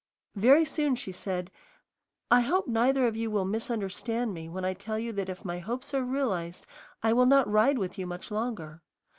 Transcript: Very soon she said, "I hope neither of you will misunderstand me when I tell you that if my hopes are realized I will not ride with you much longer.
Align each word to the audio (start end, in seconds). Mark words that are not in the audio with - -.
Very 0.33 0.65
soon 0.65 0.95
she 0.95 1.11
said, 1.11 1.51
"I 2.31 2.41
hope 2.41 2.67
neither 2.67 3.05
of 3.05 3.15
you 3.15 3.29
will 3.29 3.45
misunderstand 3.45 4.33
me 4.33 4.49
when 4.49 4.65
I 4.65 4.73
tell 4.73 4.97
you 4.97 5.13
that 5.13 5.29
if 5.29 5.45
my 5.45 5.59
hopes 5.59 5.93
are 5.93 6.01
realized 6.03 6.65
I 7.03 7.13
will 7.13 7.27
not 7.27 7.47
ride 7.47 7.77
with 7.77 7.99
you 7.99 8.07
much 8.07 8.31
longer. 8.31 8.81